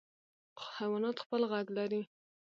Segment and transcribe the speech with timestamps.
[0.75, 2.01] حیوانات خپل غږ لري.